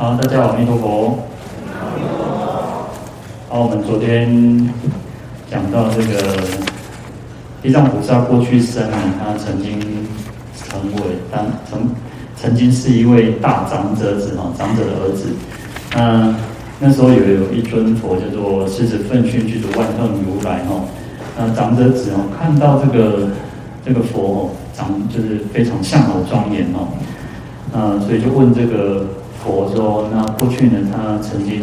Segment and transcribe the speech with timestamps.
[0.00, 1.18] 好，大家好，阿弥陀佛。
[3.50, 4.66] 好，我们昨天
[5.50, 6.40] 讲到这个
[7.60, 9.78] 地藏菩萨过去生啊，他曾经
[10.56, 11.90] 成为当曾
[12.34, 15.34] 曾经是一位大长者子哈，长者的儿子。
[15.92, 16.34] 那
[16.78, 20.80] 那时候有有一尊佛叫做狮子奋迅具足万行如来哈，
[21.36, 23.28] 那长者子哦看到这个
[23.84, 26.88] 这个佛哦长就是非常相好庄严哦，
[27.70, 29.04] 那所以就问这个
[29.42, 31.62] 佛说，那过去呢他曾经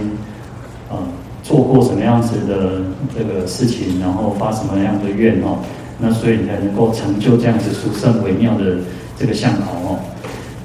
[0.90, 0.98] 呃
[1.44, 2.82] 做过什么样子的
[3.16, 5.60] 这个事情，然后发什么样的愿哦，
[6.00, 8.78] 那所以才能够成就这样子殊胜微妙的
[9.18, 10.00] 这个相好哦。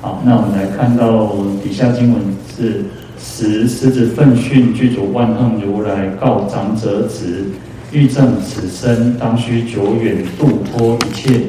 [0.01, 1.29] 好，那我们来看到
[1.63, 2.21] 底下经文
[2.57, 2.85] 是。
[3.25, 7.45] 十狮子奋训具足万恨如来告长者子，
[7.93, 11.43] 欲证此身当须久远度脱一切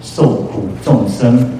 [0.00, 1.50] 受苦众生。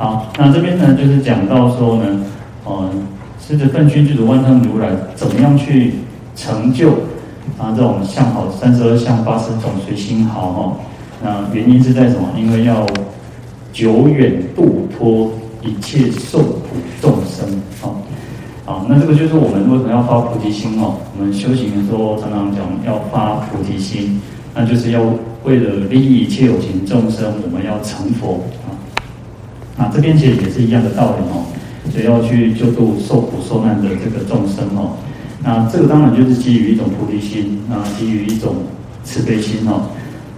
[0.00, 2.24] 好，那这边呢，就是讲到说呢，
[2.66, 3.06] 嗯，
[3.38, 5.96] 狮子奋迅具足万丈如来怎么样去
[6.34, 6.92] 成就
[7.58, 10.76] 啊这种相好三十二相八十种随心好哈？
[11.22, 12.30] 那原因是在什么？
[12.34, 12.86] 因为要
[13.74, 15.30] 久远度脱。
[15.62, 16.68] 一切受苦
[17.02, 17.46] 众生，
[17.82, 17.92] 啊，
[18.64, 20.96] 好，那这个就是我们为什么要发菩提心哦？
[21.14, 24.18] 我们修行的时候常常讲要发菩提心，
[24.54, 25.02] 那就是要
[25.44, 28.40] 为了利益一切有情众生，我们要成佛。
[29.80, 31.48] 那这边其实也是一样的道理哦，
[31.90, 34.98] 所以要去救度受苦受难的这个众生哦。
[35.42, 38.56] 那这个当然就是基于一种菩提心，啊，基于一种
[39.02, 39.88] 慈悲心哦。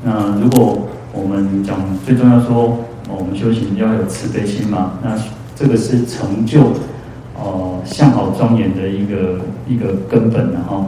[0.05, 1.77] 那如果我们讲
[2.07, 2.79] 最重要说。
[3.15, 5.15] 我们修行要有慈悲心嘛，那
[5.55, 6.73] 这个是成就
[7.37, 10.87] 哦相好庄严的一个一个根本的哈。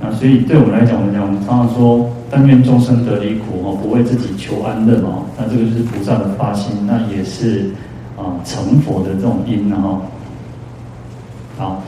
[0.00, 5.25] 那所以对我们来讲，我们讲我们常常说，但愿众生得离苦哦，不为自己求安乐嘛。
[5.38, 7.70] 那这个就是菩萨的发心，那也是
[8.16, 10.00] 啊成佛的这种因哈。
[11.58, 11.82] 好，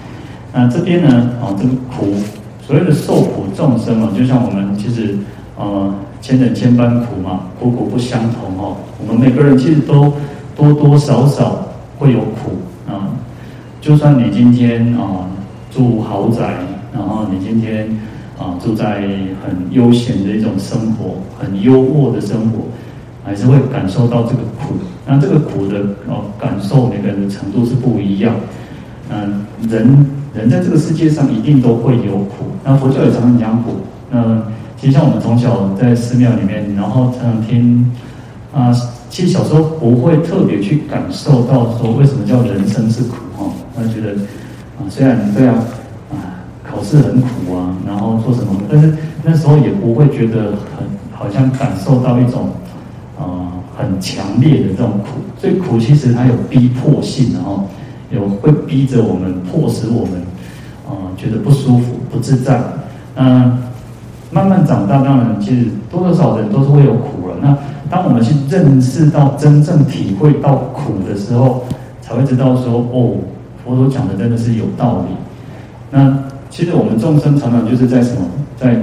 [0.53, 2.15] 那这边呢，啊这个苦，
[2.61, 5.17] 所谓的受苦众生嘛，就像我们其实
[5.57, 5.93] 呃。
[6.21, 8.77] 千人千般苦嘛，苦苦不相同哦。
[9.01, 10.13] 我们每个人其实都
[10.57, 11.65] 多多少少
[11.97, 13.07] 会有苦啊。
[13.81, 15.31] 就算你今天啊
[15.71, 16.55] 住豪宅，
[16.93, 17.89] 然后你今天
[18.37, 19.01] 啊住在
[19.47, 22.65] 很悠闲的一种生活，很优渥的生活，
[23.29, 24.75] 还是会感受到这个苦。
[25.07, 28.35] 那这个苦的哦感受，每个人的程度是不一样。
[29.11, 32.47] 嗯，人人在这个世界上一定都会有苦。
[32.65, 33.73] 那佛教也常常讲苦。
[34.11, 34.43] 那
[34.79, 37.91] 其实像我们从小在寺庙里面，然后常常听
[38.55, 38.75] 啊，
[39.11, 44.13] 其实小时候不会特别去感受到说为什么叫人生是苦哈，他觉得
[44.79, 45.55] 啊，虽然这样
[46.11, 46.17] 啊，
[46.65, 52.51] 考试很苦啊，然后做什么，但是那时候也不会觉得很好像感受到一种
[53.79, 57.65] 很强烈的这种苦，所以苦其实它有逼迫性的哈，
[58.11, 60.21] 有会逼着我们，迫使我们
[60.87, 62.61] 啊觉得不舒服、不自在，
[63.15, 63.59] 嗯。
[64.31, 67.37] 慢慢长大，当然，其实多多少少人都是会有苦了。
[67.41, 67.57] 那
[67.89, 71.65] 当我们去认识到、真正体会到苦的时候，
[72.03, 73.17] 才会知道说：哦，
[73.65, 75.15] 佛陀讲的真的是有道理。
[75.91, 76.15] 那
[76.51, 78.21] 其实我们众生常常就是在什么，
[78.55, 78.77] 在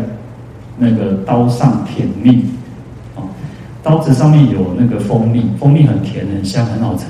[0.79, 2.45] 那个刀上舔蜜，
[3.85, 7.05] 刀子上面有那个蜂蜜，蜂蜜很甜、很香、很好吃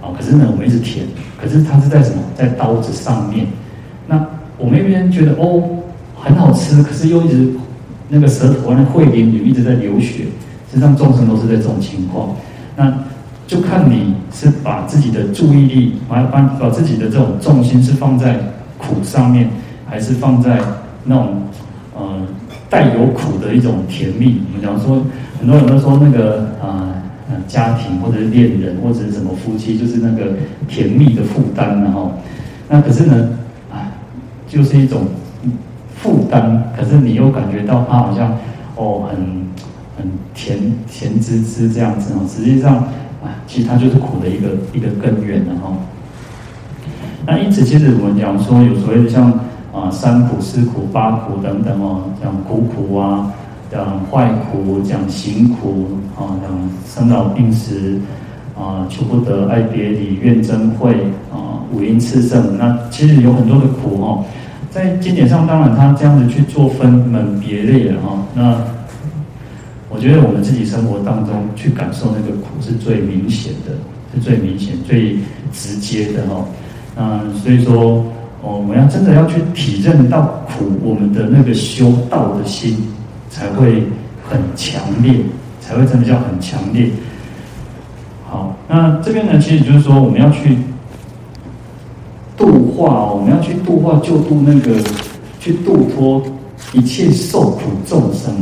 [0.00, 0.12] 啊。
[0.16, 1.06] 可是呢，我们一直舔，
[1.40, 3.46] 可是它是在什么，在刀子上面。
[4.06, 4.24] 那
[4.58, 5.62] 我们一边觉得哦。
[6.18, 7.50] 很好吃，可是又一直
[8.08, 10.24] 那个舌头那会淋里一直在流血。
[10.68, 12.34] 实际上众生都是在这种情况，
[12.74, 12.92] 那
[13.46, 18.40] 就看你是把自己的注意力，把把把自己的这种重心是放在
[18.78, 19.50] 苦上面，
[19.86, 20.58] 还是放在
[21.04, 21.42] 那种
[21.94, 22.26] 呃
[22.68, 24.40] 带有苦的一种甜蜜。
[24.48, 25.04] 我们讲说，
[25.38, 26.94] 很多人都说那个啊、
[27.30, 30.32] 呃、家庭或者是恋人或者是什么夫妻，就是那个
[30.68, 32.12] 甜蜜的负担，然后
[32.68, 33.30] 那可是呢
[33.72, 33.92] 啊，
[34.48, 35.02] 就是一种。
[35.98, 38.36] 负担，可是你又感觉到它好像
[38.76, 39.16] 哦，很
[39.96, 42.20] 很甜甜滋滋这样子哦。
[42.28, 42.76] 实际上
[43.24, 45.72] 啊，其实它就是苦的一个一个根源的哈。
[47.26, 49.32] 那因此，其实我们讲说有所谓的像
[49.72, 53.32] 啊三苦、四苦、八苦等等哦，讲苦苦啊，
[53.70, 55.86] 讲坏苦，讲行苦
[56.16, 57.98] 啊，讲生老病死
[58.58, 60.94] 啊，求不得、爱别离、怨憎会
[61.32, 62.56] 啊，五阴炽盛。
[62.56, 64.24] 那其实有很多的苦哦。
[64.70, 68.18] 在经典上，当然他这样子去做分门别类了哈。
[68.34, 68.56] 那
[69.88, 73.72] 我觉得我们自己生活当中去感受那个苦是最明显的，
[74.14, 75.16] 是最明显、最
[75.52, 76.44] 直接的哈。
[76.98, 78.04] 嗯，所以说，
[78.42, 82.76] 我们要真的要去体认到苦，我们的那个修道的心
[83.36, 83.86] 才会
[84.30, 85.12] 很强烈，
[85.60, 86.88] 才会真的叫很强烈。
[88.26, 90.56] 好，那这边呢，其实就是说我们要去
[92.34, 94.80] 度化，我们要去度化救度那个，
[95.38, 96.22] 去度脱
[96.72, 98.32] 一切受苦众生。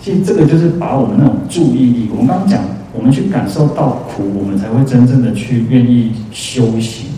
[0.00, 2.60] 其实这个就是把我们那种注意力，我们刚刚讲，
[2.92, 7.08] 我们去感受到苦，我们才会真正的去愿意修行。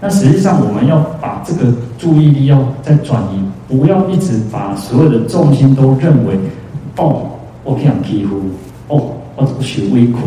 [0.00, 3.38] 那实际上，我们要把这个注意力要再转移，
[3.68, 6.34] 不要一直把所有的重心都认为，
[6.96, 7.30] 哦，
[7.62, 8.40] 我这样欺负，
[8.88, 10.24] 哦，我这个学微困，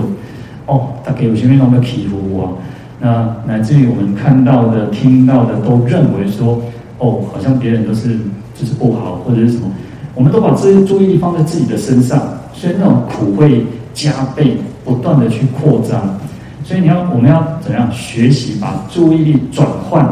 [0.67, 2.57] 哦，大概有些地方要欺负我。
[2.97, 6.61] 那乃至于我们看到的、听到的，都认为说，
[6.97, 8.17] 哦，好像别人都是
[8.57, 9.69] 就是不好，或者是什么。
[10.13, 12.17] 我们都把这些注意力放在自己的身上，
[12.53, 14.55] 所以那种苦会加倍，
[14.85, 16.17] 不断的去扩张。
[16.63, 20.07] 所以你要，我们要怎样学习把注意力转换？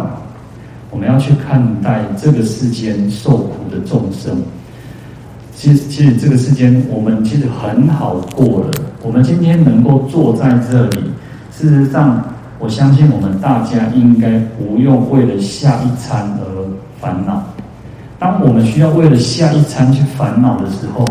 [0.94, 4.38] 我们要去看待这个世间受苦的众生。
[5.56, 8.72] 其实，其实这个世间我们其实很好过了。
[9.02, 11.00] 我们今天能够坐在这里，
[11.52, 12.24] 事实上，
[12.60, 16.46] 我相信我们大家应该不用为了下一餐而
[17.02, 17.44] 烦恼。
[18.20, 21.04] 当我们需要为了下一餐去烦恼的时候，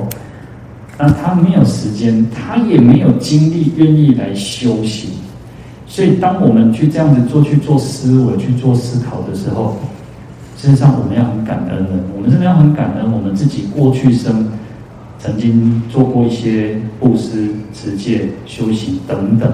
[0.96, 5.11] 那他没有时间，他也没有精力愿意来修行。
[5.93, 9.77] 所以，当我们去这样子做、去做思维、去做思考的时候，
[10.56, 11.91] 事实上我们要很感恩的。
[12.17, 14.49] 我们真的要很感恩，我们自己过去生
[15.19, 19.53] 曾经做过一些布施、持戒、修行等等，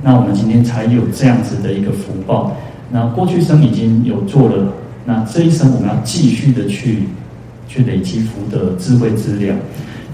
[0.00, 2.56] 那我们今天才有这样子的一个福报。
[2.92, 4.72] 那过去生已经有做了。
[5.04, 7.08] 那这一生我们要继续的去
[7.66, 9.58] 去累积福德、智慧资粮。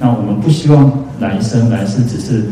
[0.00, 0.90] 那我们不希望
[1.20, 2.44] 来生来世只是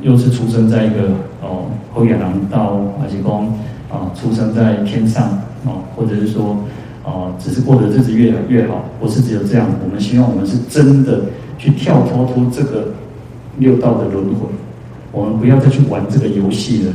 [0.00, 1.10] 又是出生在一个
[1.46, 1.64] 哦
[1.94, 3.46] 后野狼道阿吉公
[3.90, 5.28] 啊，出生在天上
[5.64, 6.56] 哦，或者是说
[7.04, 9.66] 哦，只是过得日子越来越好，不是只有这样。
[9.84, 11.20] 我们希望我们是真的
[11.56, 12.88] 去跳脱出这个
[13.58, 14.48] 六道的轮回，
[15.12, 16.92] 我们不要再去玩这个游戏了。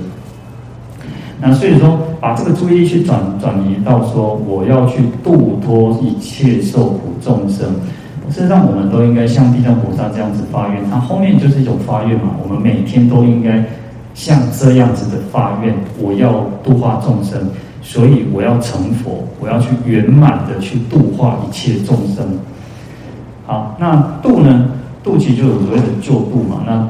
[1.39, 7.67] 那所以说，把这个注意力去转转移到说，我要去度脱一切受苦众生。
[8.29, 12.35] 事实上，我们都应该像地藏菩萨这样子发愿，那后面就是一种发愿嘛。
[12.43, 13.65] 我们每天都应该
[14.13, 17.39] 像这样子的发愿，我要度化众生，
[17.81, 22.25] 所以我要成佛，我要去圆满的去度化一切众生。
[23.45, 24.69] 好，那度呢？
[25.03, 26.61] 度其实就有所谓的救度嘛。
[26.65, 26.87] 那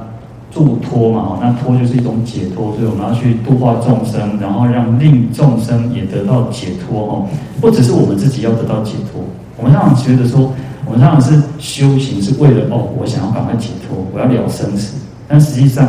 [0.51, 7.27] 助脱嘛，那脱就是一种解脱，所以我们要去度化众生，然后让令众生也得到解脱哦。
[7.61, 9.23] 不只是我们自己要得到解脱，
[9.55, 10.51] 我们常常觉得说，
[10.85, 14.97] 我们常常是修行是为了哦，我想要赶快解脱，我要了生死。
[15.25, 15.87] 但实际上，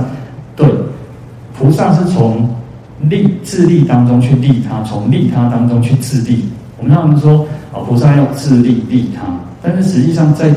[0.54, 0.64] 对，
[1.58, 2.48] 菩萨是从
[3.02, 6.44] 利自利当中去利他，从利他当中去自利。
[6.78, 9.22] 我们常常说啊，菩萨要自利利他，
[9.62, 10.54] 但是实际上在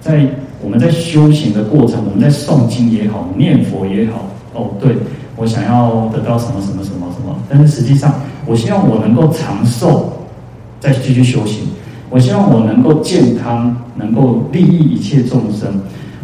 [0.00, 0.26] 在。
[0.62, 4.96] 我们在修行的过程，我们在诵经也好，念佛也好，哦，对，
[5.36, 8.14] 我想要得到什么什么什么什么，但是实际上，
[8.46, 10.10] 我希望我能够长寿，
[10.80, 11.66] 再继续修行；
[12.08, 15.68] 我希望我能够健康，能够利益一切众生；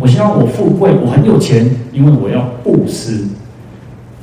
[0.00, 3.18] 我希望我富贵，我很有钱，因为我要布施。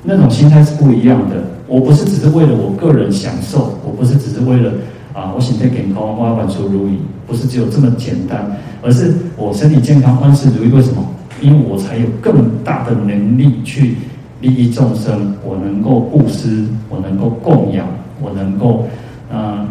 [0.09, 1.35] 那种心态是不一样的。
[1.67, 4.71] 我不是只是为了我个人享受，我不是只是为了。
[5.11, 6.97] 啊，我身体健康，我要万事如意，
[7.27, 10.71] 不是只有这么简单，而是我身体健康，万事如意。
[10.71, 11.03] 为什么？
[11.41, 13.97] 因为我才有更大的能力去
[14.39, 17.87] 利益众生，我能够布施，我能够供养，
[18.21, 18.85] 我能够，
[19.31, 19.67] 嗯、呃，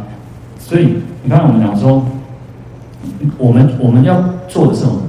[0.59, 2.04] 所以你看，我们讲说，
[3.38, 5.00] 我们我们要做的时候，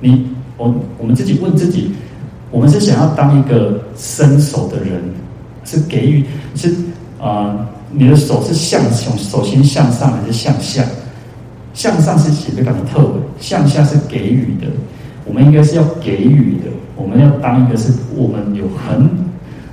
[0.00, 1.90] 你我我们自己问自己，
[2.50, 5.02] 我们是想要当一个伸手的人，
[5.64, 6.24] 是给予，
[6.54, 6.74] 是
[7.20, 7.68] 啊。
[7.96, 10.82] 你的手是向从手心向上还是向下？
[11.74, 14.66] 向上是写的特别，向下是给予的。
[15.24, 16.70] 我们应该是要给予的。
[16.96, 19.08] 我们要当一个是我们有很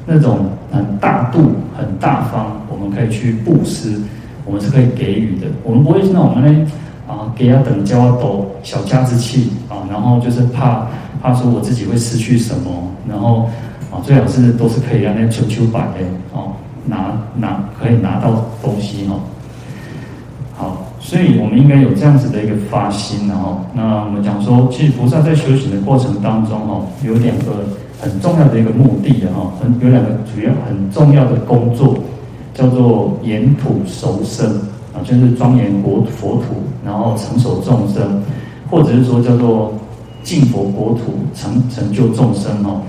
[0.06, 4.00] 那种很大度、很大方，我们可以去布施，
[4.46, 5.48] 我们是可以给予的。
[5.64, 6.72] 我们不会是那种呢
[7.08, 10.88] 啊，给他等教斗小家子气啊，然后就是怕
[11.24, 12.72] 怕说我自己会失去什么，
[13.10, 13.50] 然后
[13.92, 16.54] 啊，最好是都是可以让那求求摆的哦。
[16.84, 19.16] 拿拿可以拿到东西哈，
[20.58, 27.66] 好，所以我们应该有这样子的一个发心然后，那我们讲说，其实菩萨在修行的过程当中哦，有两个
[28.02, 31.96] 很重要的一个目的的哈，很有两个主要很重要的工作，
[32.56, 34.50] 叫做严土熟生
[34.92, 38.24] 啊，就是庄严国佛土，然后成熟众生，
[38.72, 39.72] 或者是说叫做
[40.24, 42.82] 净佛国土，成成就众生哦，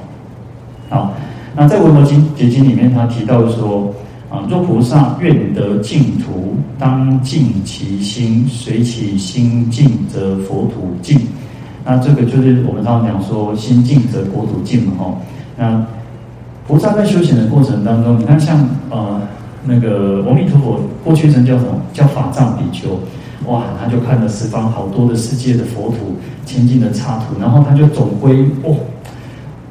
[0.93, 1.13] 好。
[1.57, 3.93] 那在《维摩经结经》里面，他提到说：
[4.31, 11.19] 啊，若菩萨愿得净土，当净其心，随其心净，则佛土净。
[11.85, 15.15] 那这个就是我们常常讲说，心净则国土净嘛，哈。
[15.59, 15.87] 那
[16.67, 19.21] 菩萨在修行的过程当中，你看像呃
[19.65, 21.75] 那个阿弥陀佛过去称叫什么？
[21.93, 22.99] 叫法藏比丘。
[23.47, 28.77] 哇，他就看了十方好多的世界的佛土、清净的刹土，然后他就总归哦，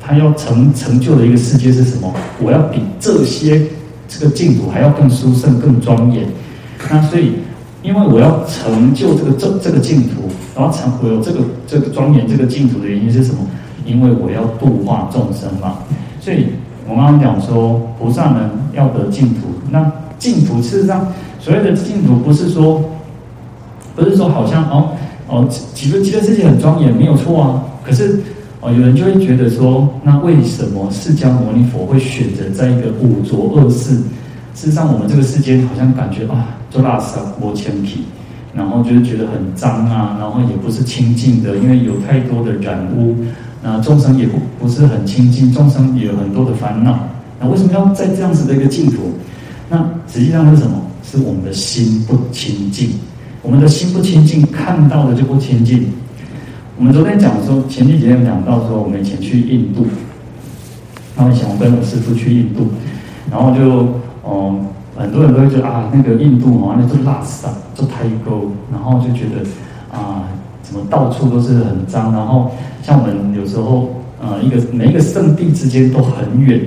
[0.02, 2.14] 他要成成就的一个世界是什么？
[2.42, 3.62] 我要比这些
[4.08, 6.28] 这个净土还要更殊胜、更庄严。
[6.90, 7.34] 那所以，
[7.84, 10.24] 因为我要成就这个这这个净土，
[10.56, 13.40] 然后成我有这个这个庄严这个净土的原因是什么？
[13.86, 15.80] 因为我要度化众生嘛。
[16.20, 16.48] 所以
[16.88, 21.08] 我刚刚讲说，菩萨们要得净土，那净土事实上
[21.40, 22.84] 所谓的净土不是说。
[23.94, 24.92] 不是说好像哦
[25.28, 27.62] 哦，极乐极乐世界很庄严，没有错啊。
[27.86, 28.22] 可是
[28.62, 33.96] 哦，有人就会觉得说，那为什么释迦牟尼佛会选择在一个五浊恶世？
[34.54, 38.04] 事实上，我们这个世间好像感觉啊，做垃圾多千皮，
[38.54, 43.16] 然后就是觉得很脏啊，然后也不是清净的，因为有太多的染污。
[43.64, 47.00] 那众生也不不是很清净，众生也有很多的烦恼。
[47.40, 49.12] 那为什么要在这样子的一个净土？
[49.70, 49.78] 那
[50.08, 50.80] 实际上是什么？
[51.04, 52.92] 是我们的心不清净。
[53.42, 55.92] 我们的心不清净，看到的就不清净。
[56.82, 59.86] 我们昨天讲说，前几天有讲到说，我们以前去印度，
[61.16, 62.70] 然后以前我跟我师父去印度，
[63.30, 63.88] 然后就，
[64.28, 64.66] 嗯，
[64.98, 67.46] 很多人都会觉得啊，那个印度哦，那就垃圾，
[67.76, 69.46] 就太沟，然后就觉得
[69.96, 70.24] 啊，
[70.64, 72.50] 怎么到处都是很脏，然后
[72.82, 76.60] 像我们有时候，呃，一个每一个圣地之间都很远。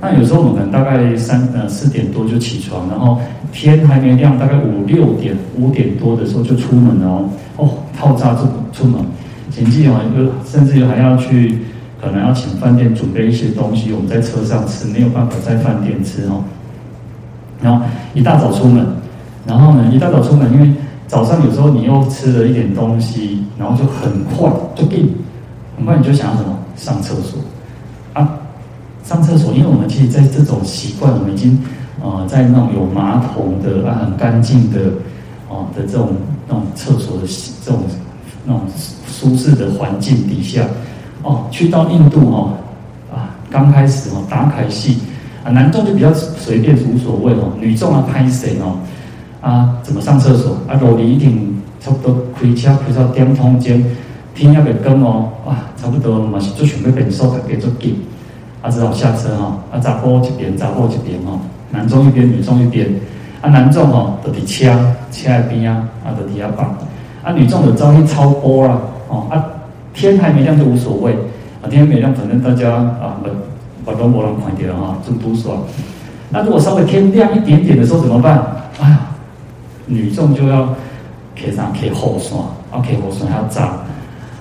[0.00, 3.18] 那有时候我们可能大概三呃四点多就起床，然后
[3.52, 9.04] 天还没亮，大概五六点五点多的时候就出门了哦，哦，套扎就出门，
[9.50, 11.58] 前期哦又甚至还要去，
[12.00, 16.44] 可能要请饭店准备一些东西，我们在车上吃，没有办法在饭店吃哦。
[17.60, 18.86] 然后一大早出门，
[19.46, 20.72] 然后呢一大早出门，因为
[21.06, 25.14] 早上有时候你又吃了一点东西，然后就很快就病，
[25.76, 27.40] 很快你就想要什么上厕所
[28.12, 28.28] 啊。
[29.04, 31.58] 上厕所，因为我们其实，在这种习惯，我们已经，
[32.02, 34.80] 呃，在那种有马桶的啊，很干净的，
[35.48, 36.10] 哦、呃、的这种
[36.46, 37.26] 那种厕所的
[37.64, 37.80] 这种
[38.44, 38.60] 那种
[39.08, 40.62] 舒适的环境底下，
[41.22, 42.52] 哦，去到印度哦，
[43.12, 44.98] 啊，刚开始哦，打开戏
[45.44, 48.76] 啊，男众就比较随便无所谓哦，女众啊拍谁哦，
[49.40, 50.78] 啊，怎么上厕所啊？
[50.80, 53.84] 罗里一定差不多开车开到点通间，
[54.34, 57.96] 天要个更哦，哇，差不多嘛是做准备变瘦的，给做紧。
[58.60, 61.38] 啊，只好下车哈，啊，闸坡这边，闸坡这边哈，
[61.70, 62.92] 男众一边，女众一边，
[63.40, 64.76] 啊，男众哈都得枪，
[65.12, 66.76] 枪在边啊，啊，都底下绑，
[67.22, 69.44] 啊，女众的照例超波了，哦，啊，
[69.92, 71.12] 天还没亮就无所谓，
[71.62, 75.62] 啊，天还没亮，反正大家啊，把把灯没人看见了哈，就都爽。
[76.30, 78.42] 那如果稍微天亮一点点的时候怎么办？
[78.80, 79.00] 哎呀，
[79.86, 80.74] 女众就要
[81.34, 82.38] 贴上贴后刷，
[82.70, 83.78] 啊，贴后刷还要扎。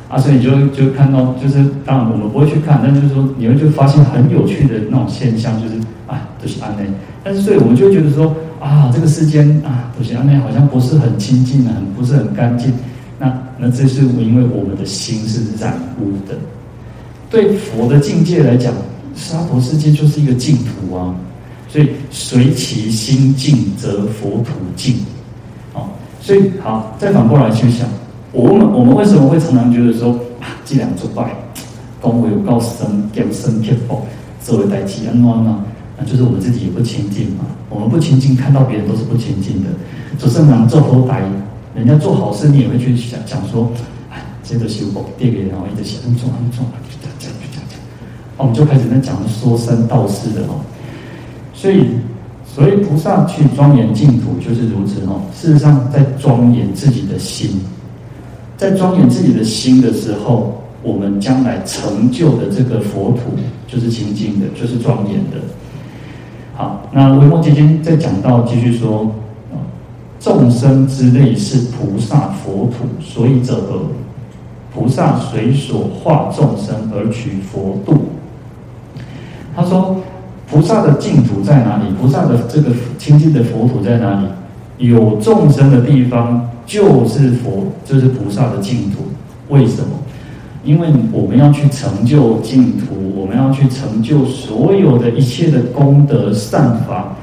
[0.10, 5.76] 啊，所以你就就看到，就是当然我们不会去看，但就是说你们就发现很有趣的那种现象，就是
[6.08, 6.90] 啊，都是安内。
[7.24, 12.74] 但是所以我们就觉得说啊，这个世间啊，都是安内好像不是很清净啊，很不是很干净。
[13.20, 16.36] 那那这是因为我们的心是染污的。
[17.30, 18.74] 对佛的境界来讲，
[19.16, 21.16] 娑婆世界就是一个净土啊。
[21.70, 24.96] 所以随其心净，则佛土净。
[25.74, 25.90] 好，
[26.22, 27.86] 所以好，再反过来去想。
[28.32, 31.36] 我们我们为什么会常常觉得说啊，这两做拜，
[32.00, 34.02] 恭维有告神，给神贴福，
[34.42, 35.66] 作为代替安暖嘛？
[36.00, 37.46] 那就是我们自己也不清净嘛。
[37.70, 39.70] 我们不清净，看到别人都是不清净的。
[40.18, 41.22] 做圣人做好歹，
[41.78, 43.72] 人家做好事，你也会去想讲说，
[44.12, 47.80] 哎，这个修福对给然后一直想，很重很重，就这样就这样讲。
[48.36, 50.60] 我们就开始在讲说三道四的哦。
[51.54, 51.86] 所以，
[52.46, 55.22] 所以菩萨去庄严净土就是如此哦。
[55.36, 57.62] 事实上，在庄严自己的心。
[58.58, 65.38] 在庄严自己的心的时候，我们将来成就的这个佛土就是清净的，就是庄严的。
[66.56, 69.12] 好，那维摩诘经在讲到继续说，
[70.28, 73.84] 众生之类是菩萨佛土，所以者何？
[74.74, 78.10] 菩萨随所化众生而取佛度。
[79.56, 80.02] 他说，
[80.52, 81.86] 菩萨的净土在哪里？
[82.00, 84.28] 菩萨的这个清净的佛土在哪里？
[84.90, 86.50] 有众生的地方。
[86.66, 88.98] 就是佛，就是菩萨的净土。
[89.48, 89.88] 为什么？
[90.66, 97.16] 因为我们要去成就净土，我们要去成就所有的一切的功德善法，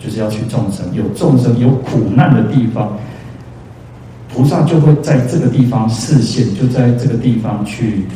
[0.00, 0.84] 就是要去众生。
[0.92, 2.98] 有众生有苦难的地方，
[4.32, 8.06] 菩萨就会在这个地方示现，就在这个地方去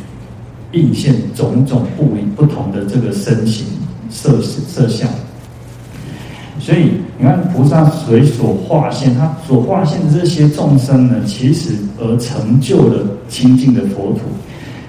[0.73, 3.67] 应现种种不一不同的这个身形
[4.11, 5.09] 色色相。
[6.61, 14.21] 所以你看，菩萨随所化现，他所化现的这些众生呢，其实而成就了清净的佛土。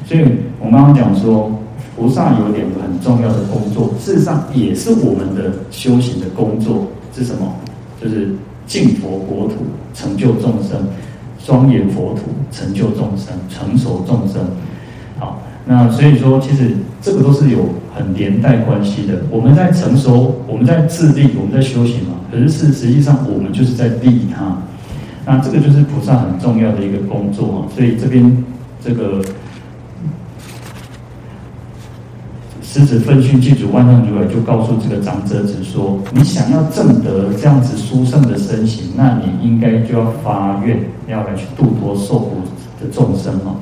[0.08, 0.24] 所以
[0.60, 1.52] 我刚刚讲说，
[1.96, 7.56] 菩萨有两个很重要的工作，事实上也是我们的修行的工作，是什么？
[8.02, 8.36] 就是
[8.68, 9.56] 净佛国土，
[9.94, 10.78] 成就众生；
[11.46, 14.42] 庄严佛土，成就众生，成熟众生。
[15.18, 16.72] 好，那所以说，其实
[17.02, 19.22] 这个都是有很连带关系的。
[19.32, 22.16] 我们在成熟，我们在自利，我们在修行嘛。
[22.30, 24.58] 可是是实际上，我们就是在利他。
[25.26, 27.72] 那这个就是菩萨很重要的一个工作啊。
[27.74, 28.44] 所以这边
[28.84, 29.22] 这个。
[32.76, 40.78] 狮子奋迅具足万丈如来就告诉这个长者子说：“你想要证得这样子殊胜的身形，那你应该就要发愿，
[41.08, 42.42] 要来去度脱受苦
[42.82, 43.56] 的众生哦。”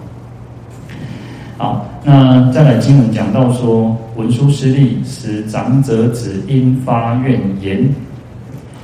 [1.60, 7.88] 好，那再来经文讲到说：“文殊师利，使长者子应发愿言：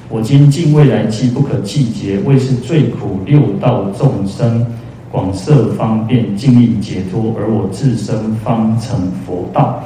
[0.10, 4.64] 我今尽未来际不可计劫，为是最苦六道众生
[5.12, 9.84] 广设方便，尽力解脱，而我自身方成佛道。”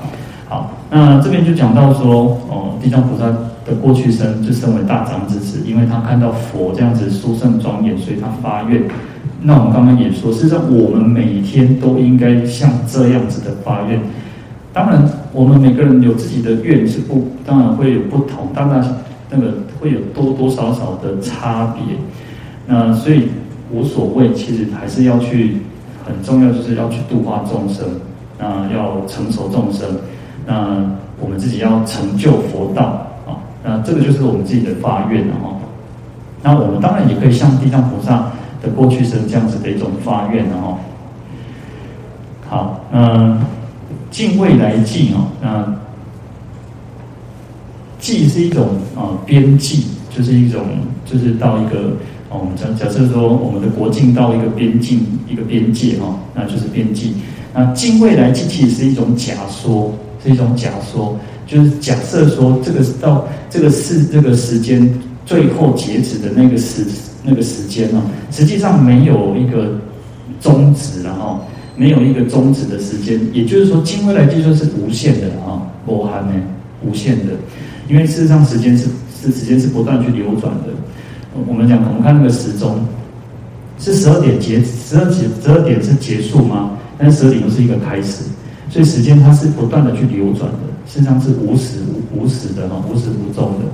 [0.54, 3.26] 好，那这边就讲到说，哦，地藏菩萨
[3.66, 8.84] 的过去生就身为大长子子，因为他看到佛这样子殊胜庄严，所以他发愿。
[9.42, 14.00] 那我们刚刚也说，事实上我们每天都应该像这样子的发愿。
[14.72, 18.86] 当然，我们每个人有自己的愿是不，当然会有不同，当然
[19.32, 21.98] 那个会有多多少少的差别。
[22.68, 23.30] 那所以
[23.72, 25.64] 无所谓，其实还是要去
[26.06, 27.88] 很重要，就是要去度化众生，
[28.38, 29.88] 啊，要成熟众生。
[30.46, 30.86] 那
[31.20, 35.56] 我们自己要成就佛道啊，那这个就是我们自己的发愿了哈。
[36.42, 38.30] 那我们当然也可以像地藏菩萨
[38.62, 40.78] 的过去生这样子的一种发愿了哈。
[42.50, 43.40] 好，嗯，
[44.12, 45.74] 尽未来际哦，那
[48.00, 50.62] 际是一种啊边际，就是一种
[51.06, 51.94] 就是到一个
[52.30, 57.16] 我们假假设说我们的国境到一个边境一个边界哈，那就是边际。
[57.54, 59.94] 那尽未来际其实是一种假说。
[60.24, 64.90] 是一种假说，就是假设说这个到这个是这个时间
[65.26, 66.86] 最后截止的那个时
[67.24, 68.02] 那个时间呢，
[68.32, 69.80] 实际上没有一个
[70.42, 71.40] 终止，然后
[71.76, 76.34] 没有一个终止的时间，也就是说，尽未来计算是无限的啊，无限的，
[76.86, 77.34] 无限的，
[77.90, 78.88] 因为事实上时间是
[79.22, 80.70] 是时间是不断去流转的。
[81.48, 82.86] 我们讲，我们看那个时钟，
[83.80, 86.72] 是十二点结十二点十二点是结束吗？
[86.98, 88.24] 但是十二点又是一个开始。
[88.74, 90.58] 所以时间它是不断的去流转的，
[90.88, 91.78] 事实上是无时
[92.12, 93.66] 无无时的哈，无始无终的。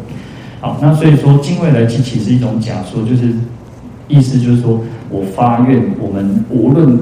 [0.59, 3.33] 好，那所以说尽未来际其实是一种假说，就是
[4.09, 6.99] 意思就是说我发愿，我们无论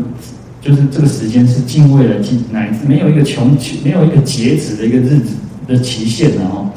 [0.62, 5.36] 就是这个时间是尽未来际，乃至没有一个穷没有一个截止的一个日子
[5.67, 6.69] 的期限的哈，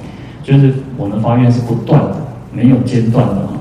[0.43, 2.17] 就是我们发愿是不断的，
[2.51, 3.53] 没有间断的哈。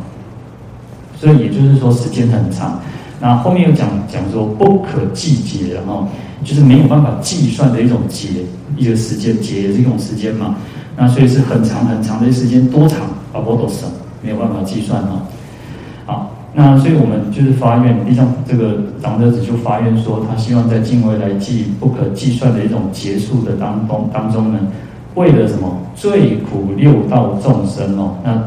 [1.17, 2.80] 所以也就是说时间很长。
[3.19, 6.08] 那后面又讲讲说不可计劫的哈。
[6.43, 8.30] 就是没有办法计算的一种劫，
[8.78, 10.56] 一个时间劫也是一种时间嘛。
[10.95, 13.02] 那所以是很长很长的时间，多长
[13.34, 13.39] 啊？
[13.45, 13.89] 我都省，
[14.21, 15.21] 没有办法计算哈。
[16.06, 24.60] 好，那所以我们就是发愿，地藏这个长者子就发愿说，他希望在尽未来计不可计算的一种劫数的当中当中呢，
[25.15, 25.78] 为了什么？
[25.95, 28.15] 最苦六道众生哦。
[28.23, 28.41] 那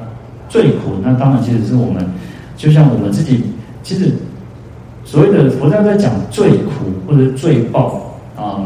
[0.49, 2.05] 最苦，那当然其实是我们，
[2.57, 3.45] 就像我们自己，
[3.83, 4.13] 其实。
[5.13, 8.01] 所谓的佛教在讲罪苦或者罪报
[8.35, 8.65] 啊，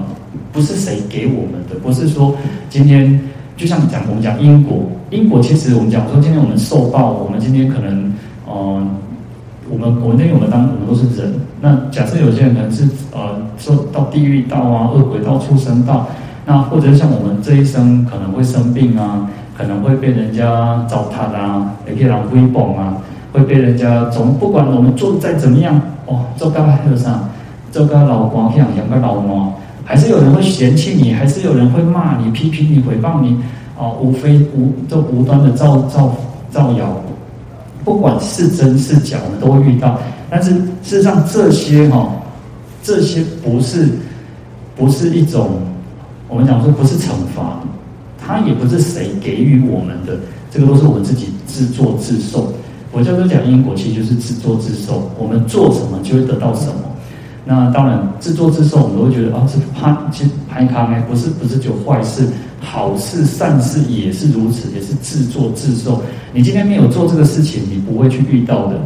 [0.52, 2.36] 不是谁给我们的，不是说
[2.70, 3.18] 今天
[3.56, 4.78] 就像讲我们讲因果，
[5.10, 8.12] 因果其实我们讲说今天我们受报，我们今天可能、
[8.46, 8.80] 呃，
[9.68, 16.06] 我们我们因为我们当我们都是人，那假设有些人可能是呃受到地狱道啊、恶鬼道、畜生道，
[16.46, 19.28] 那或者像我们这一生可能会生病啊，
[19.58, 22.96] 可能会被人家糟蹋啊，也可以让威崩啊。
[23.32, 27.28] 会被人家总不管我们做再怎么样哦，做干和尚，
[27.70, 29.52] 做个老光像养个老猫，
[29.84, 33.36] 还是有人会嫌弃你，还是有人会骂你、批评你、诽谤你
[33.76, 36.14] 哦，无非无就无端的造造
[36.50, 36.96] 造谣，
[37.84, 39.98] 不管是真是假，我们都会遇到。
[40.30, 42.12] 但是事实上这些哈、哦，
[42.82, 43.88] 这些不是
[44.76, 45.60] 不是一种
[46.28, 47.60] 我们讲说不是惩罚，
[48.18, 50.18] 它也不是谁给予我们的，
[50.50, 52.52] 这个都是我们自己自作自受。
[52.96, 55.10] 我叫做讲因果，其实就是自作自受。
[55.18, 56.80] 我们做什么就会得到什么。
[57.44, 62.26] 那当然，自作自受，我们都会觉得啊，是拍其实拍卡呢，不是不是就坏事，
[62.58, 66.00] 好事善事也是如此，也是自作自受。
[66.32, 68.80] 你今天没有做这个事情，你不会去遇到的。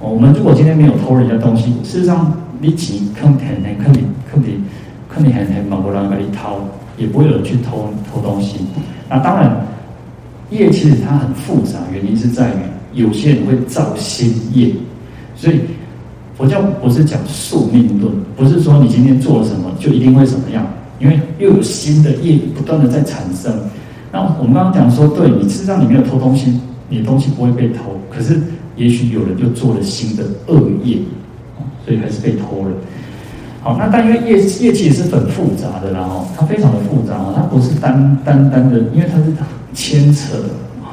[0.00, 4.60] 我们如果今天没有偷人家东西，事实上你钱坑田呢，坑你坑你
[5.08, 6.58] 坑你很很某个人给你掏，
[6.98, 8.58] 也不会有人去偷偷东西。
[9.08, 9.66] 那当然，
[10.50, 12.75] 业其实它很复杂，原因是在于。
[12.96, 14.70] 有些人会造新业，
[15.36, 15.60] 所以
[16.36, 20.66] 佛教不是讲宿命论，不是说你今天做了什么就一定会怎么样，
[20.98, 23.52] 因为又有新的业不断的在产生。
[24.10, 28.40] 那我们刚刚讲说，对你事实上你没有偷东西，你的东西不会被偷，可是
[28.76, 30.96] 也许有人就做了新的恶业，
[31.84, 32.70] 所以还是被偷了。
[33.60, 39.24] 好，那但因为业业气也是很复杂的，然后它非常的复杂啊，它不是单单单的，因为它是
[39.74, 40.36] 牵扯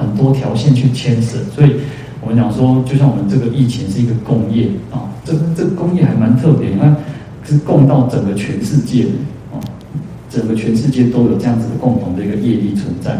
[0.04, 1.76] 很多条线去牵扯，所以
[2.20, 6.96] 我们讲说，就像我们这个疫情是一个共业啊，这这个共业还蛮特别，你看
[7.46, 9.06] 是共到整个全世界
[9.54, 9.58] 啊，
[10.30, 13.18] 整个全世界都有这样子的共同的一个业力存在。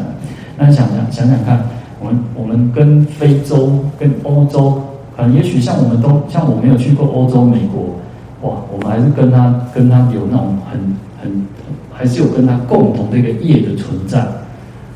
[0.58, 1.66] 那想想想想看，
[2.00, 4.82] 我们我们跟非洲、跟欧洲，
[5.16, 7.96] 可能也许像我们都像我没有去过欧洲、美国。
[8.42, 10.80] 哇，我们还是跟他跟他有那种很
[11.22, 11.48] 很，
[11.94, 14.20] 还是有跟他共同的一个业的存在，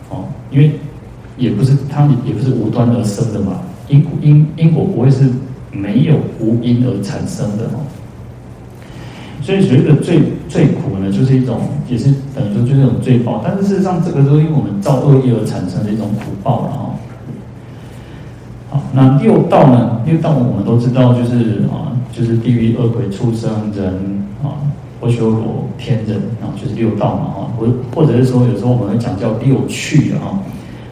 [0.09, 0.79] 哦，因为
[1.37, 5.29] 也不是他也不是无端而生的嘛，因因因果不会是
[5.71, 7.85] 没有无因而产生的哦，
[9.41, 16.83] 所以所谓的最最苦呢，就是一种也是等于说就是一种罪报，但是事实上这个都是因为我们造恶业而产生的一种苦报了哦。
[18.69, 20.01] 好，那六道呢？
[20.05, 21.93] 六道我们都知道就是啊。
[22.09, 23.93] 就是地狱、恶鬼、畜生、人
[24.41, 24.57] 啊，
[25.01, 30.41] 阿修罗、天人啊，就是六道嘛哈，或或者是说，有时候我们会讲叫六趣啊。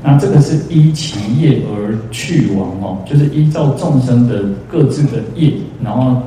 [0.08, 6.22] 那这个是依其业而去往哦，就是依照众生的各自的业，然后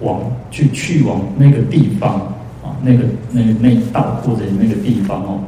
[0.00, 2.16] 往去去往那个地方
[2.62, 5.40] 啊，那个那个那道或者那个地方哦。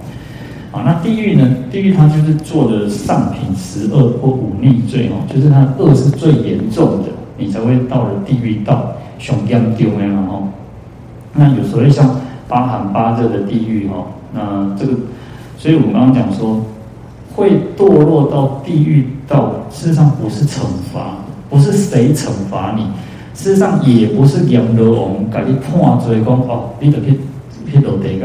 [0.73, 1.47] 啊，那地狱呢？
[1.71, 7.11] 地狱它就是做的上品十恶或五逆罪哦，就是它恶是最严重的。
[7.39, 10.49] 你才会到了地狱道，熊样丢那样哦。
[11.35, 14.95] 那有所谓像八寒八热的地狱哦，那这个，
[15.59, 16.65] 所以我们刚刚讲说，
[17.37, 21.19] 会堕落到地狱道，事实上不是惩罚，
[21.51, 22.83] 不是谁惩罚你，
[23.35, 27.21] 事实上也不是阎罗王给你判罪讲哦，你得去
[27.71, 28.25] 去落地狱，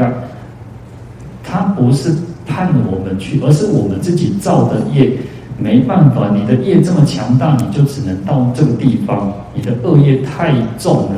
[1.44, 2.10] 他不是
[2.46, 5.12] 判我们去，而是我们自己造的业。
[5.58, 9.32] 没办法，你的业这么强大，你就只能到这个地方。
[9.54, 11.16] 你的恶业太重了，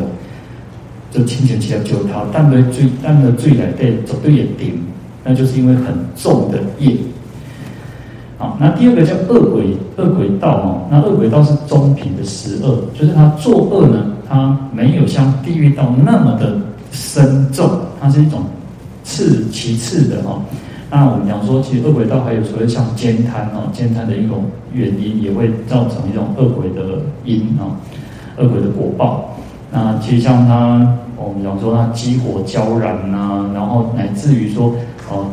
[1.11, 4.85] 就倾全其他就他，但的最但的最来对走对也顶，
[5.23, 6.95] 那就是因为很重的业。
[8.59, 16.57] 那第二个叫恶鬼恶鬼道哦，那恶鬼道是中品的十恶，就是他作恶呢，他没有像地狱道那么的
[16.93, 17.69] 深重，
[18.01, 18.43] 它是一种
[19.03, 20.43] 次其次的哦。
[20.91, 27.75] 那我们讲说，其实恶鬼道还有所谓像慳贪哦，慳贪的一种原因，也会造成一种恶鬼的因啊，
[28.39, 29.31] 恶鬼的果报。
[29.73, 34.73] 那其实像他，我们讲说他激火焦燃呐，然后乃至于说
[35.11, 35.27] 哦，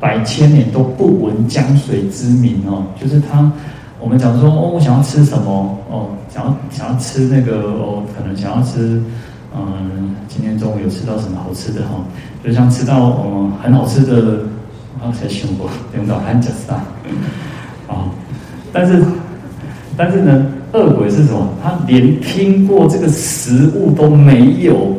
[0.00, 3.50] 百千年都不闻江水之名哦，就是他，
[4.00, 9.02] 我们讲说哦，我想要吃什么哦，想要想要吃那个哦，可能想要吃，
[9.56, 12.04] 嗯，今天中午有吃到什么好吃的哈，
[12.44, 14.40] 就像吃到嗯很好吃的。
[14.98, 16.74] 刚才想过用到汉加萨
[17.86, 18.08] 啊，
[18.72, 19.04] 但是
[19.94, 21.46] 但是呢，恶鬼是什么？
[21.62, 24.96] 他连听过这个食物都没有，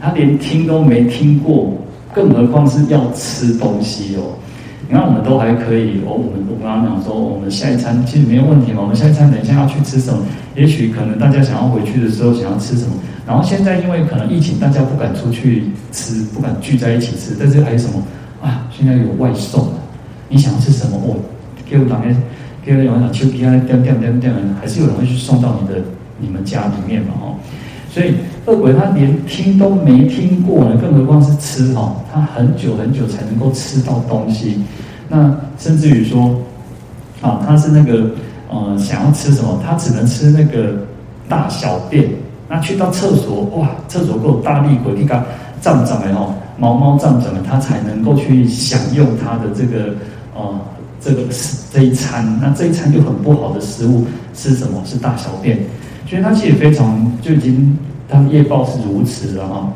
[0.00, 1.72] 他连听都没听过，
[2.14, 4.38] 更何况是要吃东西哦。
[4.86, 6.12] 你看，我们都还可以哦。
[6.12, 8.82] 我们我刚刚讲说，我们下一餐其实没有问题嘛。
[8.82, 10.20] 我们下一餐等一下要去吃什么？
[10.54, 12.92] 也许可能大家想要回去的时候想要吃什么？
[13.26, 18.02] 然后现在因为可能疫情，大家不敢出去吃，不敢聚在一起吃，但是还有什么？
[18.42, 19.68] 啊，现在有外送，
[20.28, 20.98] 你想吃什么？
[20.98, 21.16] 哦，
[21.68, 22.14] 给我打开，
[22.62, 25.80] 给我讲手机啊，点点点点，还是有人会去送到你的
[26.20, 27.14] 你们家里面嘛？
[27.22, 27.34] 哦，
[27.94, 28.12] 所以
[28.46, 34.60] 恶鬼他连听都没听过呢，更何况是吃哦，他很久很久才能够吃到东西。
[35.08, 36.34] 那甚至于说，
[37.20, 38.10] 啊，他是那个
[38.50, 40.74] 呃，想要吃什么，他只能吃那个
[41.28, 42.04] 大小便。
[42.48, 45.24] 那去到厕所，哇，厕所够大力鬼，你看
[45.60, 46.34] 站长的哦。
[46.58, 49.94] 毛毛藏怎么他才能够去享用他的这个
[50.34, 50.60] 呃
[51.00, 51.22] 这个
[51.72, 52.26] 这一餐？
[52.42, 54.04] 那这一餐就很不好的食物
[54.34, 54.82] 是什么？
[54.84, 55.58] 是大小便。
[56.06, 57.76] 所以他其实非常就已经
[58.08, 59.72] 他的业报是如此了哈。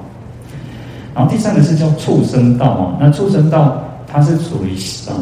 [1.14, 4.76] 然后第三个是叫畜生道啊，那畜生道它是属于
[5.08, 5.14] 呃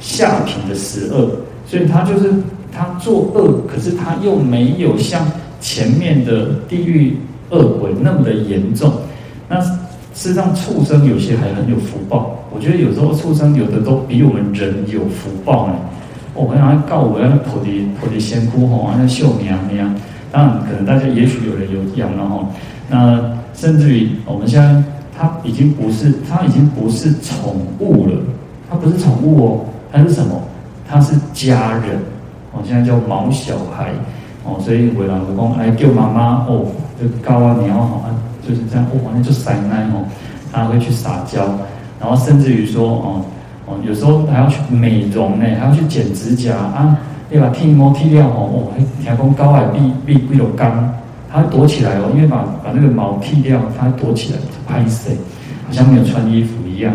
[0.00, 1.30] 下品的十恶，
[1.66, 2.32] 所以他就是
[2.72, 5.26] 他作恶，可是他又没有像
[5.60, 7.16] 前面的地狱
[7.50, 8.92] 恶鬼那么的严重，
[9.48, 9.60] 那。
[10.14, 12.36] 事实上，畜生有些还很有福报。
[12.50, 15.74] 我觉得有时候畜生有的都比我们人有福报呢。
[16.34, 19.90] 我好像告我要菩提菩提仙姑吼，那秀苗那样。
[20.32, 22.48] 当然，可能大家也许有人有养了哈。
[22.88, 23.20] 那
[23.54, 24.82] 甚至于我们现在，
[25.16, 28.14] 它已经不是，它已经不是宠物了。
[28.68, 29.60] 它不是宠物哦，
[29.92, 30.40] 它是什么？
[30.88, 31.98] 它是家人。
[32.52, 33.90] 哦，现在叫毛小孩。
[34.44, 36.66] 哦，所以回来我讲来救妈妈哦，
[37.00, 38.08] 就高啊鸟好啊。
[38.48, 40.02] 就是这样，哦，那就塞奶哦，
[40.50, 41.44] 他会去撒娇，
[42.00, 43.24] 然后甚至于说，哦
[43.66, 46.98] 哦，有时候还要去美容呢，还要去剪指甲啊。
[47.32, 50.92] 你把剃毛剃掉哦，哦，听讲高矮比比比有刚，
[51.32, 55.10] 它躲起来哦，因为把把那个毛剃掉，它躲起来拍死，
[55.66, 56.92] 好像没有穿衣服一样。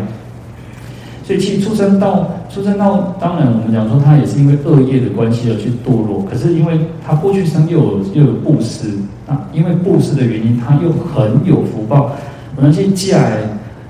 [1.23, 8.95] 所以其实出生到出生到，当然我们讲说他也是因为恶业的关系而去堕落，可是因为他过去生又有又有布施
[9.27, 12.11] 啊，因为布施的原因，他又很有福报。
[12.55, 13.17] 我那些嫁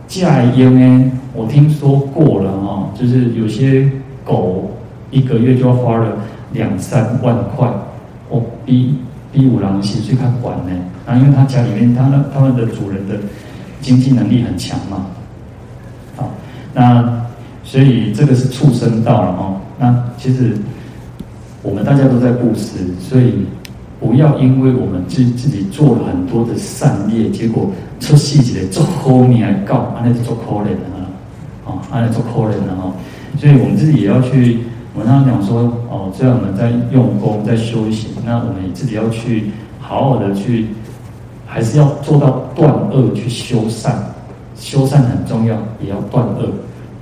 [0.07, 3.91] 嫁烟呢，我听说过了哈，就是有些
[4.23, 4.71] 狗
[5.11, 6.17] 一个月就要花了
[6.57, 7.67] 两三万块，
[8.29, 8.97] 哦，比
[9.31, 10.73] 比五郎薪水还管呢。
[11.05, 13.15] 啊，因为他家里面他他们的主人的
[13.79, 15.05] 经济能力很强嘛，
[16.17, 16.29] 好，
[16.73, 17.23] 那。
[17.69, 19.59] 所以这个是畜生道了哦。
[19.77, 20.55] 那其实
[21.61, 23.45] 我们大家都在布施，所以
[23.99, 31.11] 不要因为我们自自己做了很多的善业，结果出细节的做后面来告，那是做可怜的啊，
[31.65, 32.93] 哦，那就做可怜的哦。
[33.37, 34.59] 所以我们自己也要去，
[34.97, 40.69] 我刚刚讲说哦，虽然我们在用功在修行，那我们自己要去好好的去，
[41.45, 43.95] 还是要做到断恶去修善，
[44.55, 46.49] 修善很重要，也要断恶。